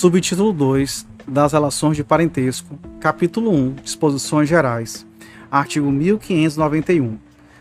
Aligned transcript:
Subtítulo 0.00 0.50
2 0.54 1.06
das 1.28 1.52
Relações 1.52 1.94
de 1.94 2.02
Parentesco, 2.02 2.74
Capítulo 3.00 3.50
1 3.50 3.74
Disposições 3.84 4.48
Gerais, 4.48 5.06
artigo 5.50 5.90
1591. 5.90 7.18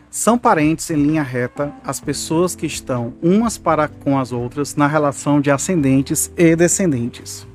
São 0.09 0.38
parentes 0.38 0.89
em 0.89 0.96
linha 0.96 1.21
reta 1.21 1.73
as 1.83 1.99
pessoas 1.99 2.55
que 2.55 2.65
estão 2.65 3.13
umas 3.21 3.57
para 3.57 3.89
com 3.89 4.17
as 4.17 4.31
outras 4.31 4.73
na 4.73 4.88
relação 4.88 5.41
de 5.41 5.52
ascendentes 5.52 6.31
e 6.38 6.55
descendentes. 6.55 7.45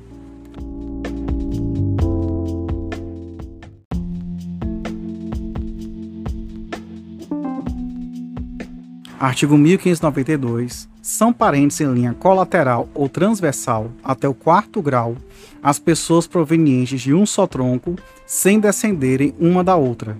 Artigo 9.25 9.57
1592. 9.57 10.87
São 11.01 11.33
parentes 11.33 11.81
em 11.81 11.91
linha 11.91 12.13
colateral 12.13 12.87
ou 12.93 13.09
transversal 13.09 13.89
até 14.03 14.27
o 14.27 14.35
quarto 14.35 14.83
grau 14.83 15.17
as 15.63 15.79
pessoas 15.79 16.27
provenientes 16.27 17.01
de 17.01 17.11
um 17.11 17.25
só 17.25 17.47
tronco, 17.47 17.95
sem 18.23 18.59
descenderem 18.59 19.33
uma 19.39 19.63
da 19.63 19.75
outra. 19.75 20.15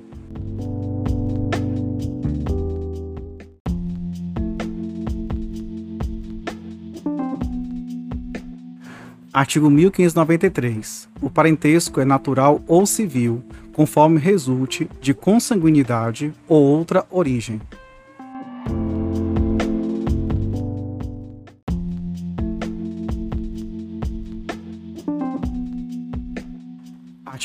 Artigo 9.31 9.69
1593. 9.69 11.07
O 11.21 11.29
parentesco 11.29 12.01
é 12.01 12.05
natural 12.05 12.59
ou 12.65 12.87
civil, 12.87 13.43
conforme 13.71 14.17
resulte 14.17 14.89
de 14.99 15.13
consanguinidade 15.13 16.33
ou 16.47 16.63
outra 16.63 17.05
origem. 17.11 17.61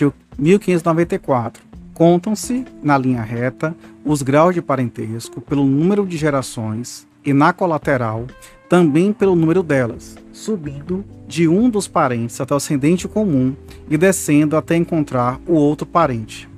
Artigo 0.01 0.15
1594. 0.39 1.63
Contam-se, 1.93 2.65
na 2.83 2.97
linha 2.97 3.21
reta, 3.21 3.77
os 4.03 4.23
graus 4.23 4.55
de 4.55 4.63
parentesco 4.63 5.43
pelo 5.43 5.67
número 5.67 6.07
de 6.07 6.17
gerações 6.17 7.07
e, 7.23 7.35
na 7.35 7.53
colateral, 7.53 8.27
também 8.67 9.13
pelo 9.13 9.37
número 9.37 9.63
delas, 9.63 10.17
subindo 10.33 11.05
de 11.29 11.47
um 11.47 11.69
dos 11.69 11.87
parentes 11.87 12.41
até 12.41 12.55
o 12.55 12.57
ascendente 12.57 13.07
comum 13.07 13.55
e 13.91 13.99
descendo 13.99 14.57
até 14.57 14.75
encontrar 14.75 15.39
o 15.47 15.53
outro 15.53 15.87
parente. 15.87 16.49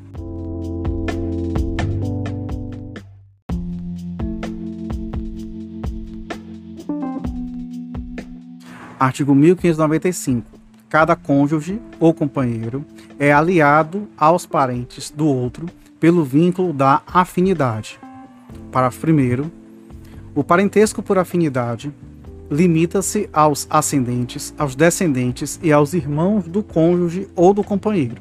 Artigo 9.01 9.35
1595 9.35 10.62
cada 10.93 11.17
cônjuge 11.17 11.81
ou 11.99 12.13
companheiro 12.13 12.85
é 13.19 13.33
aliado 13.33 14.07
aos 14.15 14.45
parentes 14.45 15.11
do 15.11 15.27
outro 15.27 15.65
pelo 15.99 16.23
vínculo 16.23 16.71
da 16.71 17.01
afinidade. 17.07 17.99
Parágrafo 18.71 19.01
primeiro. 19.01 19.51
O 20.35 20.45
parentesco 20.45 21.03
por 21.03 21.17
afinidade 21.17 21.91
limita-se 22.51 23.27
aos 23.33 23.67
ascendentes, 23.71 24.53
aos 24.59 24.75
descendentes 24.75 25.59
e 25.63 25.73
aos 25.73 25.95
irmãos 25.95 26.45
do 26.45 26.63
cônjuge 26.63 27.27
ou 27.35 27.55
do 27.55 27.65
companheiro. 27.65 28.21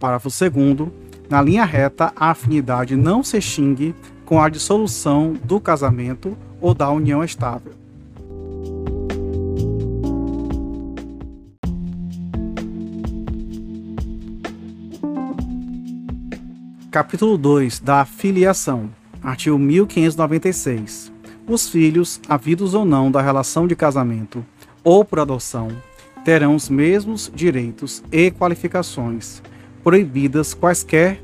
Parágrafo 0.00 0.30
segundo. 0.30 0.90
Na 1.28 1.42
linha 1.42 1.66
reta, 1.66 2.14
a 2.16 2.30
afinidade 2.30 2.96
não 2.96 3.22
se 3.22 3.36
extingue 3.36 3.94
com 4.24 4.40
a 4.40 4.48
dissolução 4.48 5.34
do 5.44 5.60
casamento 5.60 6.34
ou 6.62 6.72
da 6.72 6.90
união 6.90 7.22
estável. 7.22 7.83
Capítulo 16.94 17.36
2 17.36 17.80
da 17.80 18.04
Filiação, 18.04 18.88
artigo 19.20 19.58
1596. 19.58 21.12
Os 21.44 21.68
filhos, 21.68 22.20
havidos 22.28 22.72
ou 22.72 22.84
não 22.84 23.10
da 23.10 23.20
relação 23.20 23.66
de 23.66 23.74
casamento 23.74 24.46
ou 24.84 25.04
por 25.04 25.18
adoção, 25.18 25.70
terão 26.24 26.54
os 26.54 26.68
mesmos 26.68 27.32
direitos 27.34 28.00
e 28.12 28.30
qualificações, 28.30 29.42
proibidas 29.82 30.54
quaisquer 30.54 31.20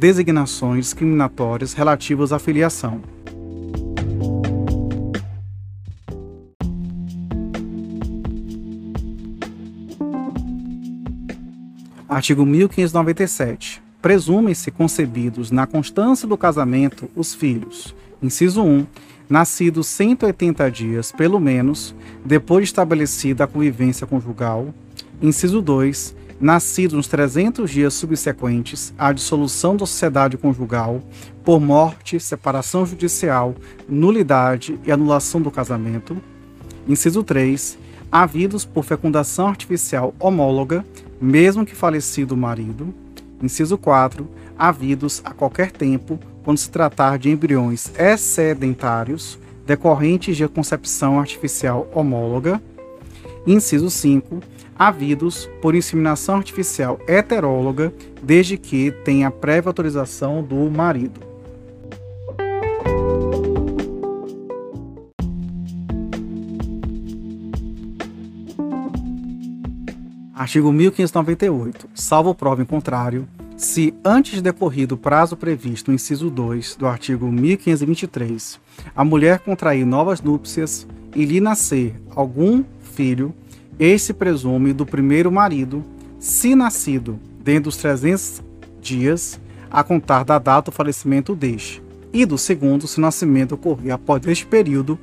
designações 0.00 0.86
discriminatórias 0.86 1.74
relativas 1.74 2.32
à 2.32 2.40
filiação. 2.40 3.00
Artigo 12.08 12.44
1597 12.44 13.84
presumem-se 14.04 14.70
concebidos 14.70 15.50
na 15.50 15.66
constância 15.66 16.28
do 16.28 16.36
casamento 16.36 17.08
os 17.16 17.34
filhos. 17.34 17.94
Inciso 18.22 18.62
1. 18.62 18.86
Nascidos 19.30 19.86
180 19.86 20.70
dias, 20.70 21.10
pelo 21.10 21.40
menos, 21.40 21.94
depois 22.22 22.64
de 22.64 22.66
estabelecida 22.66 23.44
a 23.44 23.46
convivência 23.46 24.06
conjugal. 24.06 24.74
Inciso 25.22 25.62
2. 25.62 26.14
Nascidos 26.38 26.92
nos 26.92 27.08
300 27.08 27.70
dias 27.70 27.94
subsequentes 27.94 28.92
à 28.98 29.10
dissolução 29.10 29.74
da 29.74 29.86
sociedade 29.86 30.36
conjugal 30.36 31.02
por 31.42 31.58
morte, 31.58 32.20
separação 32.20 32.84
judicial, 32.84 33.54
nulidade 33.88 34.78
e 34.84 34.92
anulação 34.92 35.40
do 35.40 35.50
casamento. 35.50 36.14
Inciso 36.86 37.22
3. 37.22 37.78
Havidos 38.12 38.66
por 38.66 38.84
fecundação 38.84 39.46
artificial 39.48 40.14
homóloga, 40.20 40.84
mesmo 41.18 41.64
que 41.64 41.74
falecido 41.74 42.34
o 42.34 42.36
marido. 42.36 42.92
Inciso 43.44 43.76
4. 43.76 44.26
Havidos 44.58 45.20
a 45.24 45.32
qualquer 45.32 45.70
tempo, 45.70 46.18
quando 46.42 46.58
se 46.58 46.70
tratar 46.70 47.18
de 47.18 47.30
embriões 47.30 47.92
excedentários 47.98 49.38
decorrentes 49.66 50.36
de 50.36 50.48
concepção 50.48 51.18
artificial 51.18 51.88
homóloga. 51.94 52.60
Inciso 53.46 53.90
5. 53.90 54.40
Havidos 54.78 55.48
por 55.60 55.74
inseminação 55.74 56.36
artificial 56.36 56.98
heteróloga, 57.06 57.92
desde 58.22 58.56
que 58.56 58.90
tenha 58.90 59.30
prévia 59.30 59.68
autorização 59.68 60.42
do 60.42 60.70
marido. 60.70 61.33
Artigo 70.44 70.70
1598. 70.70 71.88
Salvo 71.94 72.34
prova 72.34 72.60
em 72.60 72.66
contrário, 72.66 73.26
se 73.56 73.94
antes 74.04 74.34
de 74.34 74.42
decorrido 74.42 74.94
o 74.94 74.98
prazo 74.98 75.38
previsto 75.38 75.90
no 75.90 75.94
inciso 75.94 76.28
2 76.28 76.76
do 76.76 76.86
artigo 76.86 77.32
1523, 77.32 78.60
a 78.94 79.02
mulher 79.02 79.38
contrair 79.38 79.86
novas 79.86 80.20
núpcias 80.20 80.86
e 81.16 81.24
lhe 81.24 81.40
nascer 81.40 81.94
algum 82.14 82.62
filho, 82.92 83.34
esse 83.78 84.12
presume 84.12 84.74
do 84.74 84.84
primeiro 84.84 85.32
marido, 85.32 85.82
se 86.18 86.54
nascido 86.54 87.18
dentro 87.42 87.70
dos 87.70 87.78
300 87.78 88.42
dias 88.82 89.40
a 89.70 89.82
contar 89.82 90.24
da 90.24 90.38
data 90.38 90.70
do 90.70 90.74
falecimento 90.74 91.34
deste, 91.34 91.82
e 92.12 92.26
do 92.26 92.36
segundo, 92.36 92.86
se 92.86 92.98
o 92.98 93.00
nascimento 93.00 93.54
ocorrer 93.54 93.94
após 93.94 94.22
este 94.26 94.44
período, 94.44 94.98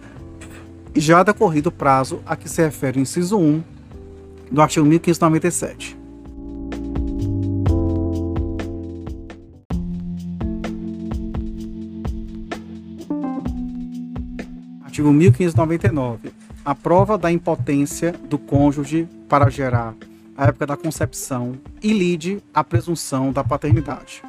já 0.96 1.24
decorrido 1.24 1.70
o 1.70 1.72
prazo 1.72 2.22
a 2.28 2.36
que 2.36 2.48
se 2.48 2.62
refere 2.62 3.00
o 3.00 3.02
inciso 3.02 3.40
1 3.40 3.71
do 4.52 4.62
artigo 4.62 4.86
1597. 4.86 5.98
Artigo 14.84 15.12
1599. 15.14 16.34
A 16.64 16.76
prova 16.76 17.18
da 17.18 17.32
impotência 17.32 18.12
do 18.12 18.38
cônjuge 18.38 19.08
para 19.30 19.50
gerar 19.50 19.96
a 20.38 20.46
época 20.48 20.68
da 20.68 20.78
concepção 20.78 21.54
e 21.82 21.94
lide 21.94 22.44
a 22.54 22.64
presunção 22.64 23.32
da 23.32 23.44
paternidade. 23.44 24.22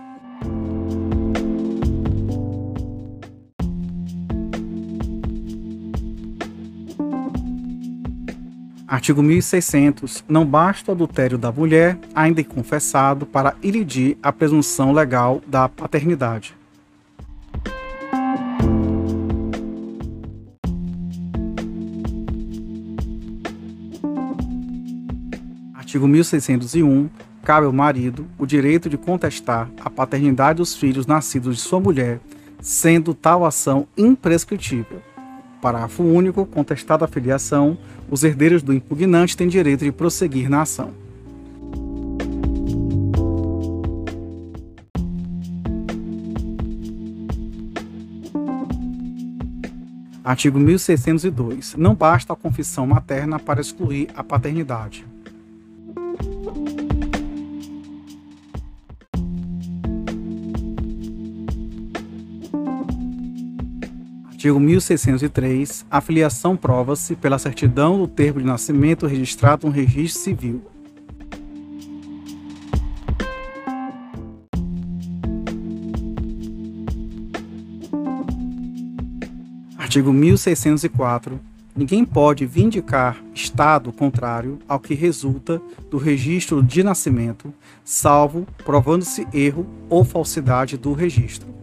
Artigo 8.92 9.22
1600. 9.22 10.22
Não 10.28 10.44
basta 10.44 10.90
o 10.90 10.94
adultério 10.94 11.38
da 11.38 11.50
mulher, 11.50 11.98
ainda 12.14 12.44
confessado, 12.44 13.24
para 13.24 13.56
ilidir 13.62 14.18
a 14.22 14.30
presunção 14.30 14.92
legal 14.92 15.40
da 15.46 15.66
paternidade. 15.66 16.54
Artigo 25.72 26.06
1601. 26.06 27.08
Cabe 27.42 27.64
ao 27.64 27.72
marido 27.72 28.26
o 28.38 28.44
direito 28.44 28.90
de 28.90 28.98
contestar 28.98 29.70
a 29.82 29.88
paternidade 29.88 30.58
dos 30.58 30.76
filhos 30.76 31.06
nascidos 31.06 31.56
de 31.56 31.62
sua 31.62 31.80
mulher, 31.80 32.20
sendo 32.60 33.14
tal 33.14 33.46
ação 33.46 33.88
imprescritível. 33.96 35.00
Parágrafo 35.62 36.02
único. 36.02 36.44
Contestada 36.44 37.04
a 37.04 37.08
filiação, 37.08 37.78
os 38.10 38.24
herdeiros 38.24 38.64
do 38.64 38.74
impugnante 38.74 39.36
têm 39.36 39.46
direito 39.46 39.84
de 39.84 39.92
prosseguir 39.92 40.50
na 40.50 40.62
ação. 40.62 40.90
Artigo 50.24 50.58
1602. 50.58 51.76
Não 51.76 51.94
basta 51.94 52.32
a 52.32 52.36
confissão 52.36 52.84
materna 52.84 53.38
para 53.38 53.60
excluir 53.60 54.08
a 54.16 54.24
paternidade. 54.24 55.11
Artigo 64.42 64.58
1603. 64.58 65.86
A 65.88 66.00
filiação 66.00 66.56
prova-se 66.56 67.14
pela 67.14 67.38
certidão 67.38 67.96
do 67.96 68.08
termo 68.08 68.40
de 68.40 68.44
nascimento 68.44 69.06
registrado 69.06 69.68
no 69.68 69.72
registro 69.72 70.20
civil. 70.20 70.60
Artigo 79.78 80.12
1604. 80.12 81.38
Ninguém 81.76 82.04
pode 82.04 82.44
vindicar 82.44 83.22
estado 83.32 83.92
contrário 83.92 84.58
ao 84.66 84.80
que 84.80 84.92
resulta 84.92 85.62
do 85.88 85.98
registro 85.98 86.60
de 86.60 86.82
nascimento, 86.82 87.54
salvo 87.84 88.44
provando-se 88.64 89.24
erro 89.32 89.64
ou 89.88 90.02
falsidade 90.02 90.76
do 90.76 90.92
registro. 90.94 91.61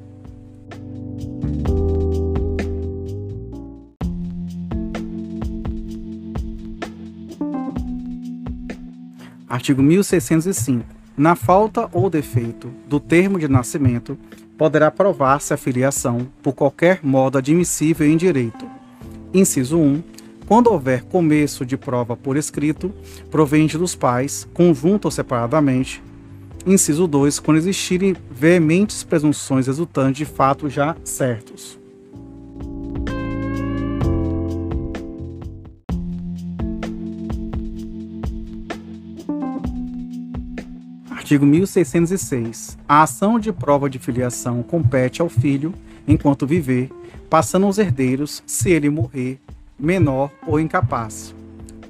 Artigo 9.50 9.82
1605. 9.82 10.86
Na 11.18 11.36
falta 11.36 11.90
ou 11.92 12.08
defeito 12.10 12.72
do 12.88 13.00
termo 13.00 13.40
de 13.40 13.48
nascimento, 13.48 14.16
poderá 14.56 14.92
provar-se 14.92 15.54
a 15.54 15.58
filiação 15.58 16.28
por 16.44 16.54
qualquer 16.54 17.00
modo 17.02 17.38
admissível 17.38 18.08
em 18.08 18.16
direito. 18.16 18.66
Inciso 19.34 19.78
1. 19.80 20.04
Quando 20.46 20.68
houver 20.68 21.04
começo 21.04 21.66
de 21.66 21.76
prova 21.78 22.16
por 22.16 22.38
escrito, 22.38 22.94
proveniente 23.32 23.78
dos 23.78 23.96
pais, 23.96 24.48
conjunto 24.54 25.06
ou 25.06 25.12
separadamente. 25.12 26.02
Inciso 26.66 27.08
2. 27.08 27.40
Quando 27.40 27.58
existirem 27.58 28.16
veementes 28.30 29.04
presunções 29.04 29.66
resultantes 29.66 30.18
de 30.18 30.26
fatos 30.26 30.72
já 30.72 30.96
certos. 31.04 31.79
Artigo 41.30 41.46
1606. 41.46 42.76
A 42.88 43.04
ação 43.04 43.40
de 43.40 43.54
prova 43.54 43.88
de 43.88 44.00
filiação 44.00 44.64
compete 44.64 45.22
ao 45.22 45.30
filho, 45.30 45.76
enquanto 46.08 46.48
viver, 46.48 46.90
passando 47.30 47.68
aos 47.68 47.78
herdeiros 47.78 48.42
se 48.48 48.72
ele 48.72 48.90
morrer, 48.90 49.40
menor 49.78 50.32
ou 50.48 50.60
incapaz. 50.60 51.36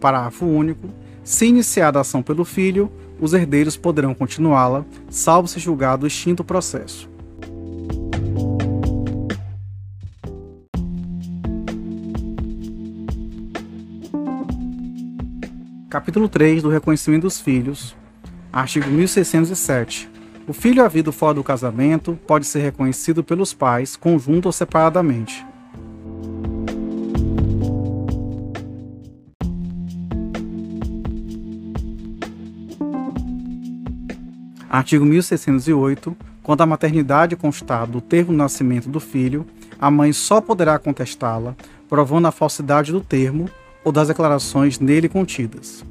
Parágrafo 0.01 0.45
único. 0.45 0.89
Se 1.24 1.45
iniciada 1.45 1.97
a 1.97 2.01
ação 2.01 2.21
pelo 2.21 2.44
filho, 2.44 2.91
os 3.18 3.31
herdeiros 3.33 3.77
poderão 3.77 4.13
continuá-la, 4.13 4.83
salvo 5.09 5.47
se 5.47 5.57
julgado 5.57 6.06
extinto 6.06 6.41
o 6.41 6.45
processo. 6.45 7.09
Capítulo 15.89 16.27
3 16.27 16.62
do 16.62 16.68
Reconhecimento 16.68 17.21
dos 17.21 17.39
Filhos, 17.39 17.95
Artigo 18.51 18.90
1607. 18.90 20.10
O 20.48 20.54
filho 20.54 20.84
havido 20.84 21.12
fora 21.12 21.36
do 21.36 21.44
casamento 21.44 22.18
pode 22.25 22.48
ser 22.48 22.60
reconhecido 22.60 23.24
pelos 23.24 23.54
pais, 23.54 23.96
conjunto 23.96 24.48
ou 24.48 24.51
separadamente. 24.51 25.46
Artigo 34.68 35.06
1608. 35.06 36.18
Quando 36.42 36.62
a 36.62 36.66
maternidade 36.66 37.36
constar 37.36 37.86
do 37.86 38.01
termo 38.01 38.31
de 38.31 38.38
nascimento 38.38 38.90
do 38.90 39.00
filho, 39.00 39.46
a 39.80 39.92
mãe 39.92 40.12
só 40.12 40.42
poderá 40.42 40.80
contestá-la, 40.80 41.56
provando 41.88 42.28
a 42.28 42.31
falsidade 42.31 42.92
do 42.92 43.01
termo 43.01 43.48
ou 43.84 43.92
das 43.92 44.07
declarações 44.07 44.80
nele 44.80 45.07
contidas. 45.07 45.86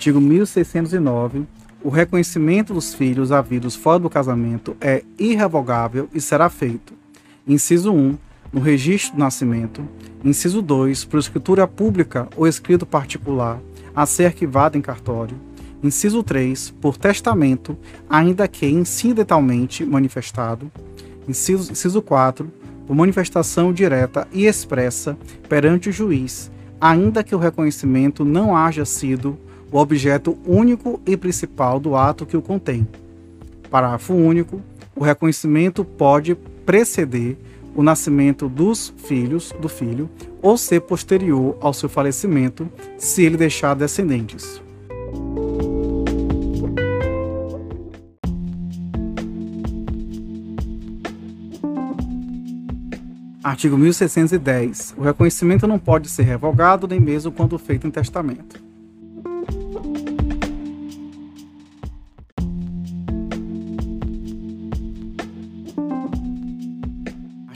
Artigo 0.00 0.18
1609. 0.18 1.44
O 1.84 1.90
reconhecimento 1.90 2.72
dos 2.72 2.94
filhos 2.94 3.30
havidos 3.30 3.76
fora 3.76 3.98
do 3.98 4.08
casamento 4.08 4.74
é 4.80 5.04
irrevogável 5.18 6.08
e 6.14 6.22
será 6.22 6.48
feito. 6.48 6.94
Inciso 7.46 7.92
1. 7.92 8.16
No 8.50 8.62
registro 8.62 9.12
do 9.12 9.18
nascimento. 9.18 9.86
Inciso 10.24 10.62
2. 10.62 11.04
Por 11.04 11.20
escritura 11.20 11.68
pública 11.68 12.26
ou 12.34 12.48
escrito 12.48 12.86
particular, 12.86 13.60
a 13.94 14.06
ser 14.06 14.24
arquivado 14.24 14.78
em 14.78 14.80
cartório. 14.80 15.36
Inciso 15.82 16.22
3. 16.22 16.70
Por 16.80 16.96
testamento, 16.96 17.76
ainda 18.08 18.48
que 18.48 18.64
incidentalmente 18.64 19.84
manifestado. 19.84 20.72
Inciso, 21.28 21.70
inciso 21.70 22.00
4. 22.00 22.50
Por 22.86 22.96
manifestação 22.96 23.70
direta 23.70 24.26
e 24.32 24.46
expressa 24.46 25.18
perante 25.46 25.90
o 25.90 25.92
juiz, 25.92 26.50
ainda 26.80 27.22
que 27.22 27.34
o 27.34 27.38
reconhecimento 27.38 28.24
não 28.24 28.56
haja 28.56 28.86
sido 28.86 29.38
o 29.70 29.78
objeto 29.78 30.36
único 30.46 31.00
e 31.06 31.16
principal 31.16 31.78
do 31.78 31.94
ato 31.94 32.26
que 32.26 32.36
o 32.36 32.42
contém. 32.42 32.86
Parágrafo 33.70 34.14
único. 34.14 34.60
O 34.96 35.04
reconhecimento 35.04 35.84
pode 35.84 36.34
preceder 36.34 37.38
o 37.74 37.82
nascimento 37.82 38.48
dos 38.48 38.92
filhos 38.98 39.52
do 39.60 39.68
filho 39.68 40.10
ou 40.42 40.56
ser 40.56 40.80
posterior 40.80 41.56
ao 41.60 41.72
seu 41.72 41.88
falecimento, 41.88 42.68
se 42.98 43.22
ele 43.22 43.36
deixar 43.36 43.74
descendentes. 43.74 44.60
Artigo 53.42 53.78
1610. 53.78 54.94
O 54.98 55.02
reconhecimento 55.02 55.66
não 55.66 55.78
pode 55.78 56.08
ser 56.08 56.24
revogado 56.24 56.86
nem 56.86 57.00
mesmo 57.00 57.32
quando 57.32 57.58
feito 57.58 57.86
em 57.86 57.90
testamento. 57.90 58.69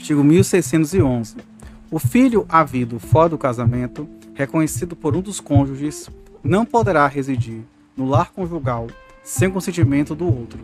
Artigo 0.05 0.23
1611. 0.23 1.35
O 1.89 1.97
filho 1.97 2.45
havido 2.47 2.99
fora 2.99 3.27
do 3.27 3.39
casamento, 3.39 4.07
reconhecido 4.35 4.95
por 4.95 5.15
um 5.15 5.19
dos 5.19 5.39
cônjuges, 5.39 6.11
não 6.43 6.63
poderá 6.63 7.07
residir 7.07 7.63
no 7.97 8.05
lar 8.05 8.31
conjugal 8.31 8.85
sem 9.23 9.49
consentimento 9.49 10.13
do 10.13 10.25
outro. 10.25 10.59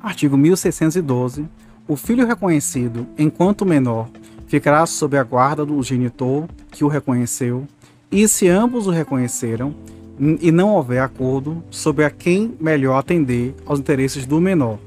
Artigo 0.00 0.36
1612. 0.36 1.48
O 1.86 1.94
filho 1.94 2.26
reconhecido, 2.26 3.06
enquanto 3.16 3.64
menor, 3.64 4.08
ficará 4.48 4.84
sob 4.84 5.16
a 5.16 5.22
guarda 5.22 5.64
do 5.64 5.80
genitor 5.80 6.48
que 6.72 6.82
o 6.82 6.88
reconheceu 6.88 7.68
e 8.10 8.26
se 8.26 8.48
ambos 8.48 8.86
o 8.86 8.90
reconheceram 8.90 9.74
e 10.18 10.50
não 10.50 10.74
houver 10.74 11.00
acordo 11.00 11.62
sobre 11.70 12.04
a 12.04 12.10
quem 12.10 12.54
melhor 12.60 12.98
atender 12.98 13.54
aos 13.64 13.78
interesses 13.78 14.26
do 14.26 14.40
menor. 14.40 14.78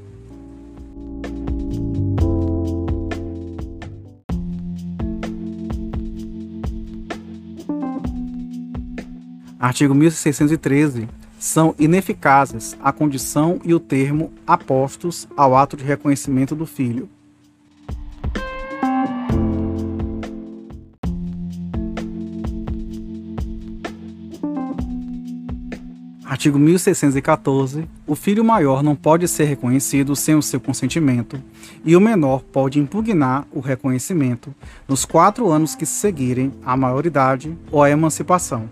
Artigo 9.58 9.94
1613. 9.94 11.08
São 11.38 11.74
ineficazes 11.78 12.76
a 12.82 12.92
condição 12.92 13.60
e 13.64 13.74
o 13.74 13.80
termo 13.80 14.30
apostos 14.46 15.26
ao 15.36 15.56
ato 15.56 15.76
de 15.76 15.82
reconhecimento 15.82 16.54
do 16.54 16.64
filho, 16.64 17.08
Artigo 26.34 26.58
1614. 26.58 27.88
O 28.08 28.16
filho 28.16 28.44
maior 28.44 28.82
não 28.82 28.96
pode 28.96 29.28
ser 29.28 29.44
reconhecido 29.44 30.16
sem 30.16 30.34
o 30.34 30.42
seu 30.42 30.60
consentimento, 30.60 31.40
e 31.84 31.94
o 31.94 32.00
menor 32.00 32.42
pode 32.42 32.80
impugnar 32.80 33.46
o 33.52 33.60
reconhecimento 33.60 34.52
nos 34.88 35.04
quatro 35.04 35.48
anos 35.48 35.76
que 35.76 35.86
se 35.86 35.92
seguirem 35.92 36.52
à 36.64 36.76
maioridade 36.76 37.56
ou 37.70 37.84
à 37.84 37.88
emancipação. 37.88 38.68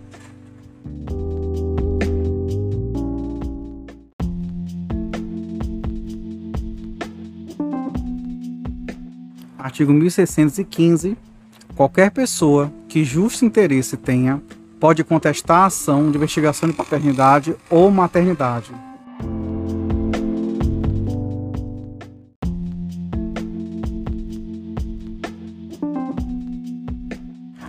Artigo 9.57 9.93
1615. 9.93 11.17
Qualquer 11.77 12.11
pessoa 12.11 12.69
que 12.89 13.05
justo 13.05 13.45
interesse 13.45 13.95
tenha 13.95 14.43
pode 14.83 15.01
contestar 15.01 15.61
a 15.61 15.65
ação 15.67 16.11
de 16.11 16.17
investigação 16.17 16.67
de 16.67 16.75
paternidade 16.75 17.55
ou 17.69 17.89
maternidade. 17.89 18.69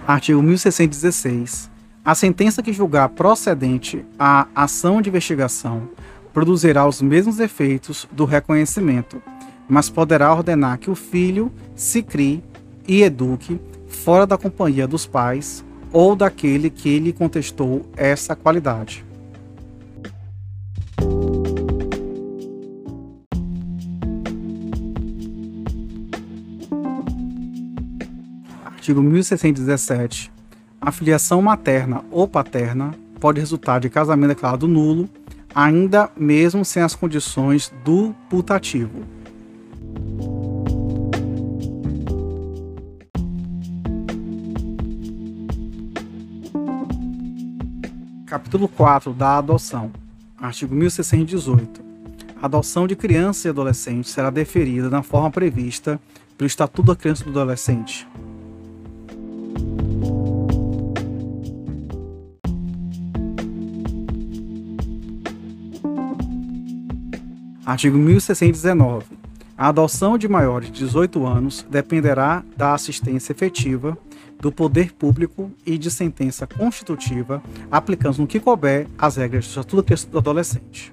Artigo 0.04 0.42
1616. 0.42 1.70
A 2.04 2.16
sentença 2.16 2.60
que 2.64 2.72
julgar 2.72 3.10
procedente 3.10 4.04
a 4.18 4.48
ação 4.52 5.00
de 5.00 5.08
investigação 5.08 5.88
produzirá 6.32 6.84
os 6.84 7.00
mesmos 7.00 7.38
efeitos 7.38 8.08
do 8.10 8.24
reconhecimento, 8.24 9.22
mas 9.68 9.88
poderá 9.88 10.34
ordenar 10.34 10.78
que 10.78 10.90
o 10.90 10.96
filho 10.96 11.52
se 11.76 12.02
crie 12.02 12.42
e 12.88 13.04
eduque 13.04 13.60
fora 13.86 14.26
da 14.26 14.36
companhia 14.36 14.88
dos 14.88 15.06
pais 15.06 15.64
ou 15.94 16.16
daquele 16.16 16.68
que 16.68 16.98
lhe 16.98 17.12
contestou 17.12 17.86
essa 17.96 18.34
qualidade. 18.34 19.04
Artigo 28.64 29.00
1617. 29.00 30.32
A 30.80 30.90
filiação 30.90 31.40
materna 31.40 32.04
ou 32.10 32.26
paterna 32.26 32.90
pode 33.20 33.38
resultar 33.38 33.78
de 33.78 33.88
casamento 33.88 34.30
declarado 34.30 34.66
nulo, 34.66 35.08
ainda 35.54 36.10
mesmo 36.16 36.64
sem 36.64 36.82
as 36.82 36.96
condições 36.96 37.72
do 37.84 38.12
putativo. 38.28 39.04
Capítulo 48.54 48.68
4 48.68 49.12
da 49.12 49.38
adoção. 49.38 49.90
Artigo 50.38 50.76
1618. 50.76 51.82
A 52.40 52.46
adoção 52.46 52.86
de 52.86 52.94
criança 52.94 53.48
e 53.48 53.50
adolescente 53.50 54.08
será 54.08 54.30
deferida 54.30 54.88
na 54.88 55.02
forma 55.02 55.28
prevista 55.28 56.00
pelo 56.38 56.46
Estatuto 56.46 56.86
da 56.86 56.94
Criança 56.94 57.22
e 57.22 57.24
do 57.24 57.30
Adolescente. 57.30 58.06
Artigo 67.66 67.98
1619. 67.98 69.06
A 69.58 69.66
adoção 69.66 70.16
de 70.16 70.28
maiores 70.28 70.70
de 70.70 70.78
18 70.78 71.26
anos 71.26 71.66
dependerá 71.68 72.44
da 72.56 72.72
assistência 72.72 73.32
efetiva 73.32 73.98
do 74.44 74.52
poder 74.52 74.92
público 74.92 75.50
e 75.64 75.78
de 75.78 75.90
sentença 75.90 76.46
constitutiva, 76.46 77.42
aplicando 77.70 78.18
no 78.18 78.26
que 78.26 78.38
couber 78.38 78.86
as 78.98 79.16
regras 79.16 79.46
do 79.46 79.48
Estatuto 79.48 80.06
do 80.08 80.18
Adolescente. 80.18 80.92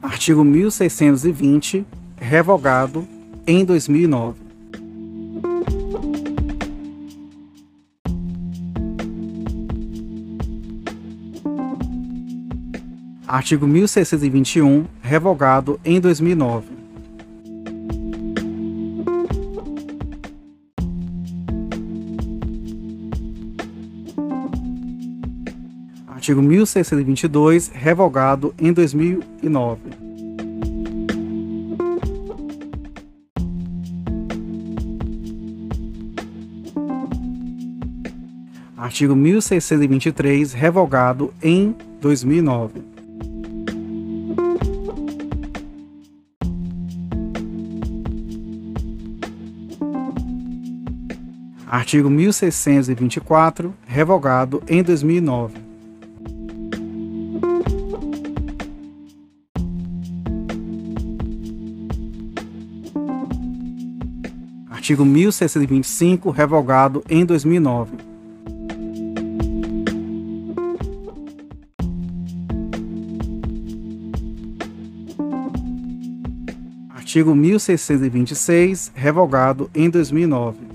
Artigo 0.00 0.42
1620, 0.42 1.84
revogado 2.16 3.06
em 3.46 3.62
2009. 3.62 4.41
Artigo 13.32 13.66
1621, 13.66 14.84
revogado 15.00 15.80
em 15.82 15.98
2009. 15.98 16.66
Artigo 26.06 26.42
1622, 26.42 27.68
revogado 27.68 28.54
em 28.60 28.70
2009. 28.70 29.80
Artigo 38.76 39.16
1623, 39.16 40.52
revogado 40.52 41.32
em 41.42 41.74
2009. 41.98 42.91
Artigo 51.72 52.10
1624, 52.10 53.74
revogado 53.86 54.62
em 54.68 54.82
2009. 54.82 55.54
Artigo 64.68 65.02
1625, 65.06 66.30
revogado 66.30 67.02
em 67.08 67.24
2009. 67.24 67.96
Artigo 76.90 77.34
1626, 77.34 78.92
revogado 78.94 79.70
em 79.74 79.88
2009. 79.88 80.71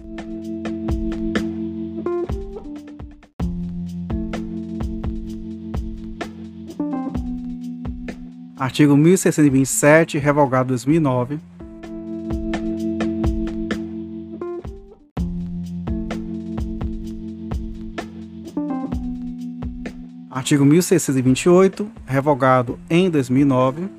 Artigo 8.77 8.95
1627, 8.95 10.19
revogado 10.19 10.67
2009. 10.67 11.39
Artigo 20.29 20.63
1628, 20.63 21.89
revogado 22.05 22.77
em 22.87 23.09
2009. 23.09 23.89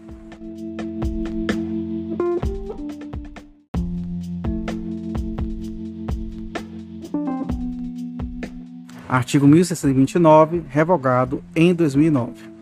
Artigo 9.08 9.48
1629, 9.48 10.62
revogado 10.68 11.42
em 11.56 11.74
2009. 11.74 12.57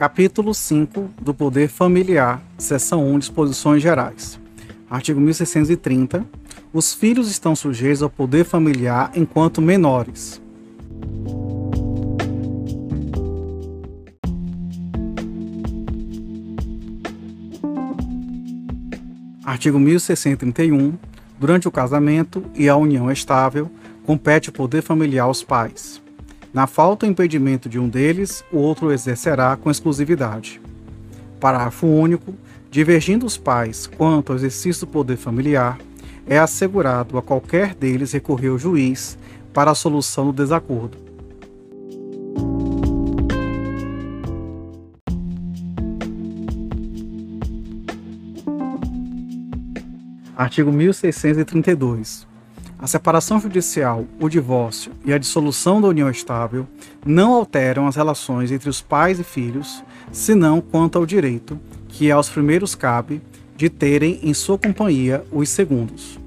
Capítulo 0.00 0.54
5 0.54 1.10
do 1.20 1.34
Poder 1.34 1.68
Familiar, 1.68 2.42
Seção 2.56 3.06
1, 3.06 3.18
Disposições 3.18 3.82
Gerais. 3.82 4.40
Artigo 4.88 5.20
1630. 5.20 6.24
Os 6.72 6.94
filhos 6.94 7.30
estão 7.30 7.54
sujeitos 7.54 8.02
ao 8.02 8.08
poder 8.08 8.46
familiar 8.46 9.12
enquanto 9.14 9.60
menores. 9.60 10.40
Artigo 19.44 19.78
1631. 19.78 20.94
Durante 21.38 21.68
o 21.68 21.70
casamento 21.70 22.42
e 22.54 22.70
a 22.70 22.76
união 22.76 23.12
estável, 23.12 23.70
compete 24.06 24.48
o 24.48 24.52
poder 24.52 24.80
familiar 24.80 25.24
aos 25.24 25.42
pais. 25.42 26.00
Na 26.52 26.66
falta 26.66 27.06
ou 27.06 27.12
impedimento 27.12 27.68
de 27.68 27.78
um 27.78 27.88
deles, 27.88 28.44
o 28.52 28.58
outro 28.58 28.92
exercerá 28.92 29.56
com 29.56 29.70
exclusividade. 29.70 30.60
Parágrafo 31.38 31.86
único. 31.86 32.34
Divergindo 32.70 33.26
os 33.26 33.36
pais 33.36 33.88
quanto 33.88 34.30
ao 34.30 34.36
exercício 34.38 34.86
do 34.86 34.92
poder 34.92 35.16
familiar, 35.16 35.78
é 36.24 36.38
assegurado 36.38 37.18
a 37.18 37.22
qualquer 37.22 37.74
deles 37.74 38.12
recorrer 38.12 38.48
ao 38.48 38.58
juiz 38.58 39.18
para 39.52 39.72
a 39.72 39.74
solução 39.74 40.26
do 40.26 40.32
desacordo. 40.32 40.96
Artigo 50.36 50.72
1632. 50.72 52.29
A 52.82 52.86
separação 52.86 53.38
judicial, 53.38 54.06
o 54.18 54.26
divórcio 54.26 54.92
e 55.04 55.12
a 55.12 55.18
dissolução 55.18 55.82
da 55.82 55.88
união 55.88 56.08
estável 56.08 56.66
não 57.04 57.34
alteram 57.34 57.86
as 57.86 57.94
relações 57.94 58.50
entre 58.50 58.70
os 58.70 58.80
pais 58.80 59.20
e 59.20 59.22
filhos, 59.22 59.84
senão 60.10 60.62
quanto 60.62 60.96
ao 60.96 61.04
direito, 61.04 61.60
que 61.88 62.10
aos 62.10 62.30
primeiros 62.30 62.74
cabe, 62.74 63.20
de 63.54 63.68
terem 63.68 64.18
em 64.22 64.32
sua 64.32 64.56
companhia 64.56 65.22
os 65.30 65.50
segundos. 65.50 66.18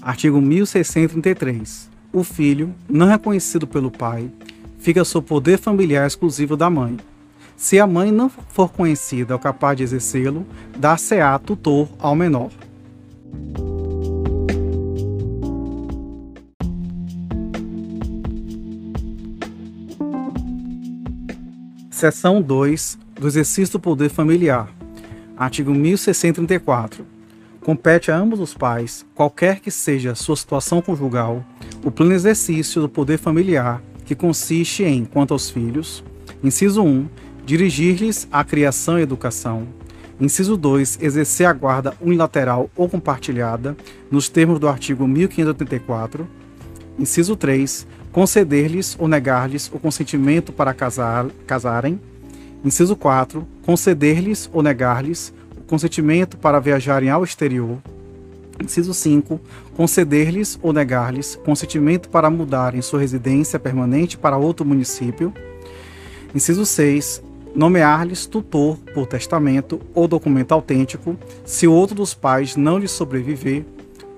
Artigo 0.00 0.40
1633. 0.40 1.90
O 2.12 2.22
filho, 2.22 2.72
não 2.88 3.08
reconhecido 3.08 3.66
pelo 3.66 3.90
pai, 3.90 4.30
fica 4.78 5.04
sob 5.04 5.26
poder 5.26 5.58
familiar 5.58 6.06
exclusivo 6.06 6.56
da 6.56 6.70
mãe. 6.70 6.96
Se 7.56 7.80
a 7.80 7.86
mãe 7.86 8.12
não 8.12 8.28
for 8.28 8.70
conhecida 8.70 9.34
ou 9.34 9.40
capaz 9.40 9.76
de 9.76 9.82
exercê-lo, 9.82 10.46
dar-se-á 10.76 11.38
tutor 11.38 11.88
ao 11.98 12.14
menor. 12.14 12.50
Seção 21.90 22.42
2 22.42 22.98
do 23.18 23.26
exercício 23.26 23.72
do 23.72 23.80
poder 23.80 24.10
familiar. 24.10 24.68
Artigo 25.36 25.74
1634 25.74 27.16
compete 27.66 28.12
a 28.12 28.16
ambos 28.16 28.38
os 28.38 28.54
pais, 28.54 29.04
qualquer 29.12 29.58
que 29.58 29.72
seja 29.72 30.14
sua 30.14 30.36
situação 30.36 30.80
conjugal, 30.80 31.44
o 31.82 31.90
pleno 31.90 32.12
exercício 32.12 32.80
do 32.80 32.88
poder 32.88 33.18
familiar, 33.18 33.82
que 34.04 34.14
consiste 34.14 34.84
em, 34.84 35.04
quanto 35.04 35.34
aos 35.34 35.50
filhos, 35.50 36.04
inciso 36.44 36.80
1, 36.84 37.08
dirigir-lhes 37.46 38.26
a 38.32 38.42
criação 38.42 38.98
e 38.98 39.02
educação, 39.02 39.68
inciso 40.20 40.56
2, 40.56 40.98
exercer 41.00 41.46
a 41.46 41.52
guarda 41.52 41.94
unilateral 42.00 42.68
ou 42.74 42.88
compartilhada, 42.88 43.76
nos 44.10 44.28
termos 44.28 44.58
do 44.58 44.68
artigo 44.68 45.06
1584, 45.06 46.26
inciso 46.98 47.36
3, 47.36 47.86
conceder-lhes 48.10 48.96
ou 48.98 49.06
negar-lhes 49.06 49.70
o 49.72 49.78
consentimento 49.78 50.52
para 50.52 50.74
casar, 50.74 51.26
casarem, 51.46 52.00
inciso 52.64 52.96
4, 52.96 53.46
conceder-lhes 53.64 54.50
ou 54.52 54.60
negar-lhes 54.60 55.32
consentimento 55.68 56.36
para 56.36 56.58
viajarem 56.58 57.10
ao 57.10 57.22
exterior. 57.22 57.78
Inciso 58.62 58.94
5. 58.94 59.40
Conceder-lhes 59.76 60.58
ou 60.62 60.72
negar-lhes 60.72 61.36
consentimento 61.44 62.08
para 62.08 62.30
mudarem 62.30 62.80
sua 62.80 63.00
residência 63.00 63.58
permanente 63.58 64.16
para 64.16 64.36
outro 64.36 64.64
município. 64.64 65.32
Inciso 66.34 66.64
6. 66.64 67.25
Nomear-lhes 67.56 68.26
tutor 68.26 68.76
por 68.92 69.06
testamento 69.06 69.80
ou 69.94 70.06
documento 70.06 70.52
autêntico, 70.52 71.16
se 71.42 71.66
o 71.66 71.72
outro 71.72 71.96
dos 71.96 72.12
pais 72.12 72.54
não 72.54 72.76
lhes 72.76 72.90
sobreviver 72.90 73.64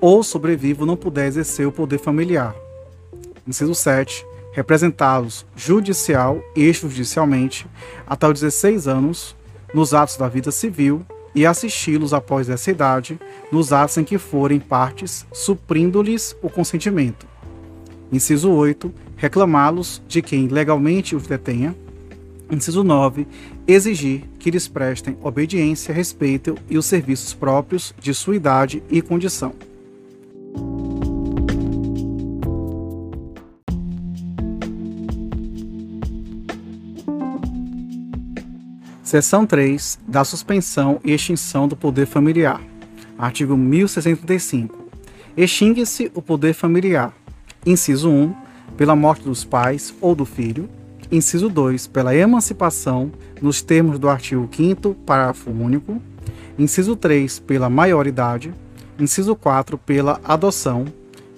ou 0.00 0.24
sobrevivo 0.24 0.84
não 0.84 0.96
puder 0.96 1.28
exercer 1.28 1.64
o 1.64 1.72
poder 1.72 1.98
familiar. 1.98 2.54
Inciso 3.46 3.76
7. 3.76 4.26
Representá-los 4.52 5.46
judicial 5.54 6.42
e 6.56 6.64
extrajudicialmente 6.64 7.64
até 8.06 8.26
os 8.26 8.40
16 8.40 8.88
anos 8.88 9.36
nos 9.72 9.94
atos 9.94 10.16
da 10.16 10.28
vida 10.28 10.50
civil 10.50 11.06
e 11.32 11.46
assisti-los 11.46 12.12
após 12.12 12.48
essa 12.48 12.72
idade, 12.72 13.20
nos 13.52 13.72
atos 13.72 13.96
em 13.98 14.04
que 14.04 14.18
forem 14.18 14.58
partes, 14.58 15.24
suprindo-lhes 15.32 16.36
o 16.42 16.50
consentimento. 16.50 17.24
Inciso 18.10 18.50
8. 18.50 18.92
Reclamá-los 19.16 20.02
de 20.08 20.22
quem 20.22 20.48
legalmente 20.48 21.14
os 21.14 21.28
detenha. 21.28 21.76
Inciso 22.50 22.82
9. 22.82 23.26
Exigir 23.66 24.24
que 24.38 24.50
lhes 24.50 24.66
prestem 24.66 25.16
obediência, 25.22 25.92
respeito 25.92 26.56
e 26.68 26.78
os 26.78 26.86
serviços 26.86 27.34
próprios 27.34 27.94
de 28.00 28.14
sua 28.14 28.36
idade 28.36 28.82
e 28.90 29.02
condição. 29.02 29.52
Seção 39.02 39.46
3 39.46 39.98
da 40.06 40.22
suspensão 40.22 41.00
e 41.02 41.12
extinção 41.12 41.66
do 41.66 41.74
poder 41.74 42.06
familiar. 42.06 42.60
Artigo 43.18 43.56
1065. 43.56 44.86
Extingue-se 45.34 46.12
o 46.14 46.20
poder 46.20 46.52
familiar. 46.52 47.14
Inciso 47.64 48.10
1, 48.10 48.34
pela 48.76 48.94
morte 48.94 49.24
dos 49.24 49.44
pais 49.44 49.94
ou 50.00 50.14
do 50.14 50.24
filho. 50.26 50.68
Inciso 51.10 51.48
2, 51.48 51.86
pela 51.86 52.14
emancipação, 52.14 53.10
nos 53.40 53.62
termos 53.62 53.98
do 53.98 54.10
artigo 54.10 54.46
5 54.54 54.94
parágrafo 55.06 55.50
único. 55.50 56.02
Inciso 56.58 56.94
3, 56.94 57.38
pela 57.38 57.70
maioridade. 57.70 58.52
Inciso 58.98 59.34
4, 59.34 59.78
pela 59.78 60.20
adoção. 60.22 60.84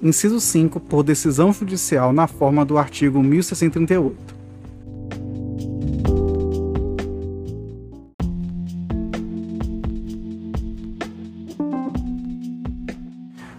Inciso 0.03 0.41
5, 0.41 0.81
por 0.81 1.05
decisão 1.05 1.53
judicial 1.53 2.13
na 2.13 2.27
forma 2.27 2.65
do 2.65 2.79
artigo 2.79 3.23
1638. 3.23 4.41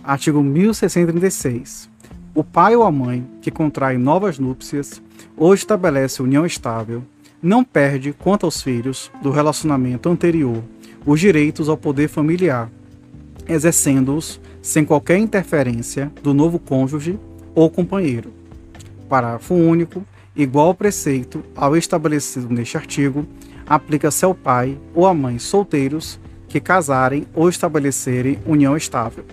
Artigo 0.04 0.43
1636. 0.43 1.89
O 2.36 2.43
pai 2.43 2.76
ou 2.76 2.84
a 2.84 2.91
mãe 2.91 3.26
que 3.41 3.50
contrai 3.50 3.97
novas 3.97 4.38
núpcias 4.38 5.02
ou 5.41 5.56
estabelece 5.56 6.21
união 6.21 6.45
estável 6.45 7.01
não 7.41 7.63
perde, 7.63 8.13
quanto 8.13 8.45
aos 8.45 8.62
filhos 8.62 9.12
do 9.23 9.32
relacionamento 9.32 10.08
anterior, 10.08 10.63
os 11.04 11.19
direitos 11.19 11.67
ao 11.67 11.75
poder 11.75 12.08
familiar, 12.08 12.69
exercendo-os 13.49 14.39
sem 14.62 14.86
qualquer 14.86 15.17
interferência 15.17 16.12
do 16.21 16.32
novo 16.32 16.60
cônjuge 16.60 17.17
ou 17.56 17.71
companheiro. 17.71 18.32
Parágrafo 19.10 19.56
único. 19.56 20.06
Igual 20.34 20.75
preceito 20.75 21.43
ao 21.56 21.75
estabelecido 21.75 22.54
neste 22.54 22.77
artigo, 22.77 23.25
aplica-se 23.67 24.23
ao 24.23 24.36
pai 24.36 24.77
ou 24.93 25.08
à 25.08 25.13
mãe 25.13 25.39
solteiros 25.39 26.19
que 26.47 26.60
casarem 26.60 27.25
ou 27.34 27.49
estabelecerem 27.49 28.38
união 28.45 28.77
estável. 28.77 29.25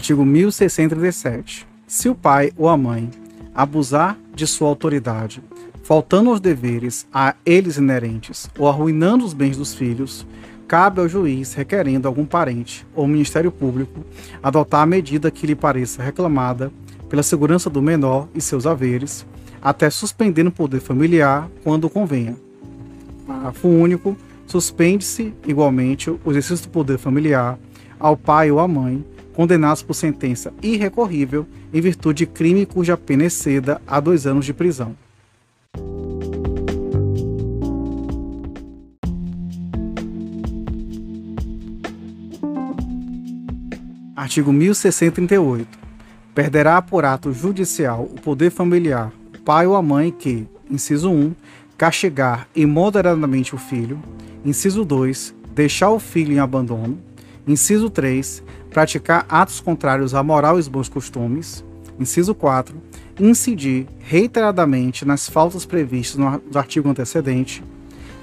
Artigo 0.00 0.24
1637. 0.24 1.66
Se 1.86 2.08
o 2.08 2.14
pai 2.14 2.50
ou 2.56 2.70
a 2.70 2.76
mãe 2.76 3.10
abusar 3.54 4.16
de 4.34 4.46
sua 4.46 4.66
autoridade, 4.66 5.42
faltando 5.82 6.30
aos 6.30 6.40
deveres 6.40 7.06
a 7.12 7.34
eles 7.44 7.76
inerentes 7.76 8.48
ou 8.58 8.66
arruinando 8.66 9.26
os 9.26 9.34
bens 9.34 9.58
dos 9.58 9.74
filhos, 9.74 10.26
cabe 10.66 11.02
ao 11.02 11.08
juiz, 11.08 11.52
requerendo 11.52 12.08
algum 12.08 12.24
parente 12.24 12.86
ou 12.94 13.06
Ministério 13.06 13.52
Público, 13.52 14.00
adotar 14.42 14.80
a 14.80 14.86
medida 14.86 15.30
que 15.30 15.46
lhe 15.46 15.54
pareça 15.54 16.02
reclamada 16.02 16.72
pela 17.10 17.22
segurança 17.22 17.68
do 17.68 17.82
menor 17.82 18.26
e 18.34 18.40
seus 18.40 18.66
haveres, 18.66 19.26
até 19.60 19.90
suspendendo 19.90 20.48
o 20.48 20.52
poder 20.52 20.80
familiar 20.80 21.46
quando 21.62 21.90
convenha. 21.90 22.34
Parágrafo 23.26 23.68
único. 23.68 24.16
Suspende-se, 24.46 25.34
igualmente, 25.46 26.08
o 26.08 26.30
exercício 26.30 26.68
do 26.68 26.72
poder 26.72 26.96
familiar 26.96 27.58
ao 28.00 28.16
pai 28.16 28.50
ou 28.50 28.58
à 28.58 28.66
mãe 28.66 29.04
condenados 29.34 29.82
por 29.82 29.94
sentença 29.94 30.52
irrecorrível 30.62 31.46
em 31.72 31.80
virtude 31.80 32.24
de 32.24 32.26
crime 32.26 32.66
cuja 32.66 32.96
pena 32.96 33.24
exceda 33.24 33.80
a 33.86 34.00
dois 34.00 34.26
anos 34.26 34.44
de 34.44 34.52
prisão. 34.52 34.94
Artigo 44.14 44.52
1638. 44.52 45.78
Perderá 46.34 46.80
por 46.82 47.04
ato 47.04 47.32
judicial 47.32 48.02
o 48.04 48.20
poder 48.20 48.50
familiar 48.50 49.10
o 49.34 49.42
pai 49.42 49.66
ou 49.66 49.74
a 49.74 49.82
mãe 49.82 50.10
que, 50.12 50.46
inciso 50.70 51.10
1, 51.10 51.34
castigar 51.78 52.46
imoderadamente 52.54 53.54
o 53.54 53.58
filho, 53.58 53.98
inciso 54.44 54.84
2, 54.84 55.34
deixar 55.54 55.90
o 55.90 55.98
filho 55.98 56.34
em 56.34 56.38
abandono, 56.38 56.98
inciso 57.48 57.88
3, 57.88 58.42
praticar 58.70 59.26
atos 59.28 59.60
contrários 59.60 60.14
à 60.14 60.22
moral 60.22 60.58
e 60.58 60.62
bons 60.62 60.88
costumes. 60.88 61.64
Inciso 61.98 62.34
4. 62.34 62.74
Incidir 63.18 63.86
reiteradamente 63.98 65.04
nas 65.04 65.28
faltas 65.28 65.66
previstas 65.66 66.16
no 66.16 66.58
artigo 66.58 66.88
antecedente. 66.88 67.62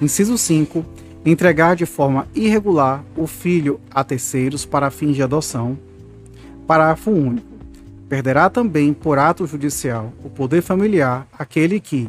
Inciso 0.02 0.36
5. 0.36 0.84
Entregar 1.24 1.76
de 1.76 1.86
forma 1.86 2.26
irregular 2.34 3.04
o 3.16 3.26
filho 3.26 3.80
a 3.90 4.02
terceiros 4.02 4.64
para 4.64 4.90
fins 4.90 5.14
de 5.14 5.22
adoção. 5.22 5.78
Parágrafo 6.66 7.10
único. 7.10 7.46
Perderá 8.08 8.48
também, 8.48 8.94
por 8.94 9.18
ato 9.18 9.46
judicial, 9.46 10.12
o 10.24 10.30
poder 10.30 10.62
familiar 10.62 11.28
aquele 11.38 11.78
que, 11.78 12.08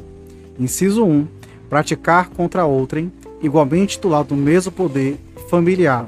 inciso 0.58 1.04
1, 1.04 1.28
praticar 1.70 2.30
contra 2.30 2.66
outrem, 2.66 3.12
igualmente 3.42 3.98
titular 3.98 4.24
do 4.24 4.36
mesmo 4.36 4.72
poder 4.72 5.20
familiar, 5.50 6.08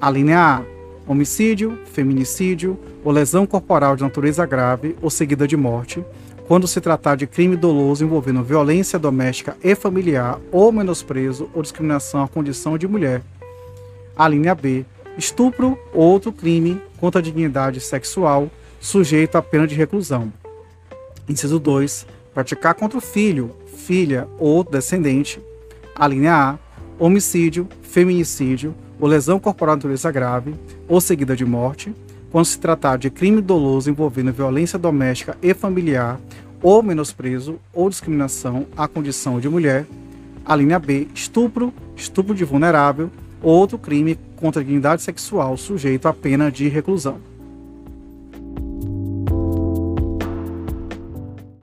A 0.00 0.10
linha 0.10 0.38
A: 0.38 0.73
homicídio, 1.06 1.78
feminicídio 1.92 2.78
ou 3.04 3.12
lesão 3.12 3.46
corporal 3.46 3.96
de 3.96 4.02
natureza 4.02 4.44
grave 4.46 4.96
ou 5.02 5.10
seguida 5.10 5.46
de 5.46 5.56
morte, 5.56 6.04
quando 6.46 6.68
se 6.68 6.80
tratar 6.80 7.16
de 7.16 7.26
crime 7.26 7.56
doloso 7.56 8.04
envolvendo 8.04 8.42
violência 8.42 8.98
doméstica 8.98 9.56
e 9.62 9.74
familiar 9.74 10.38
ou 10.52 10.70
menosprezo 10.70 11.48
ou 11.54 11.62
discriminação 11.62 12.22
à 12.22 12.28
condição 12.28 12.76
de 12.76 12.86
mulher. 12.86 13.22
A 14.16 14.28
linha 14.28 14.54
B: 14.54 14.84
estupro 15.16 15.78
ou 15.92 16.02
outro 16.02 16.32
crime 16.32 16.80
contra 16.98 17.20
a 17.20 17.22
dignidade 17.22 17.80
sexual, 17.80 18.50
sujeito 18.80 19.36
à 19.36 19.42
pena 19.42 19.66
de 19.66 19.74
reclusão. 19.74 20.32
Inciso 21.28 21.58
2. 21.58 22.06
Praticar 22.34 22.74
contra 22.74 22.98
o 22.98 23.00
filho, 23.00 23.54
filha 23.66 24.28
ou 24.38 24.62
descendente. 24.62 25.40
A 25.94 26.06
linha 26.06 26.34
A: 26.34 26.58
homicídio, 26.98 27.68
feminicídio 27.82 28.74
ou 29.04 29.08
lesão 29.10 29.38
corporal 29.38 29.76
de 29.76 29.80
natureza 29.80 30.10
grave 30.10 30.54
ou 30.88 30.98
seguida 30.98 31.36
de 31.36 31.44
morte, 31.44 31.94
quando 32.32 32.46
se 32.46 32.58
tratar 32.58 32.96
de 32.96 33.10
crime 33.10 33.42
doloso 33.42 33.90
envolvendo 33.90 34.32
violência 34.32 34.78
doméstica 34.78 35.36
e 35.42 35.52
familiar 35.52 36.18
ou 36.62 36.82
menosprezo 36.82 37.60
ou 37.70 37.90
discriminação 37.90 38.64
à 38.74 38.88
condição 38.88 39.38
de 39.38 39.46
mulher. 39.46 39.84
A 40.42 40.56
linha 40.56 40.78
B: 40.78 41.06
estupro, 41.14 41.70
estupro 41.94 42.34
de 42.34 42.46
vulnerável 42.46 43.10
ou 43.42 43.52
outro 43.52 43.76
crime 43.76 44.18
contra 44.36 44.62
a 44.62 44.64
dignidade 44.64 45.02
sexual 45.02 45.54
sujeito 45.58 46.08
à 46.08 46.14
pena 46.14 46.50
de 46.50 46.66
reclusão. 46.68 47.18